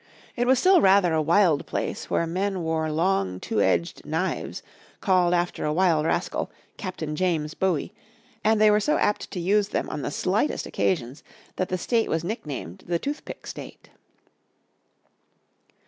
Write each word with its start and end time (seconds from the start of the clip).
It 0.35 0.47
was 0.47 0.57
still 0.57 0.81
rather 0.81 1.13
a 1.13 1.21
wild 1.21 1.67
place 1.67 2.09
where 2.09 2.25
men 2.25 2.63
wore 2.63 2.91
long 2.91 3.39
two 3.39 3.61
edged 3.61 4.03
knives 4.03 4.63
called 4.99 5.31
after 5.31 5.63
a 5.63 5.71
wild 5.71 6.07
rascal, 6.07 6.49
Captain 6.75 7.15
James 7.15 7.53
Bowie, 7.53 7.93
and 8.43 8.59
they 8.59 8.71
were 8.71 8.79
so 8.79 8.97
apt 8.97 9.29
to 9.29 9.39
use 9.39 9.69
them 9.69 9.87
on 9.91 10.01
the 10.01 10.09
slightest 10.09 10.65
occasions 10.65 11.21
that 11.57 11.69
the 11.69 11.77
state 11.77 12.09
was 12.09 12.23
nicknamed 12.23 12.83
the 12.87 12.97
Toothpick 12.97 13.45
State. 13.45 13.91